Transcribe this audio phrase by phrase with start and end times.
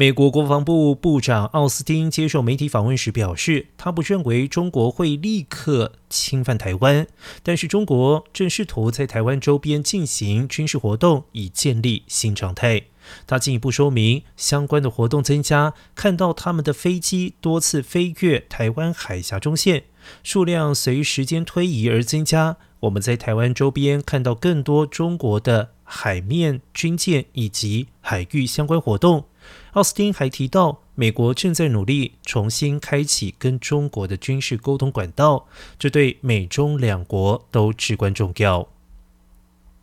[0.00, 7.06] 美国国防部部长奥斯汀接受媒体访问时表示，他不认为中国会立刻侵犯台湾，
[7.42, 12.84] 但是中国正试图在台湾周边进行军事活动，以建立新常态。
[13.26, 19.84] 他进一步说明，相关的活动增加，看到他们的飞机多次飞越台湾海峡中线，
[20.22, 22.56] 数量随时间推移而增加。
[22.80, 29.26] 我们在台湾周边看到更多中国的海面军舰以及海域相关活动。
[29.72, 35.46] 奥斯汀还提到，美国正在努力重新开启跟中国的军事沟通管道，
[35.78, 38.68] 这对美中两国都至关重要。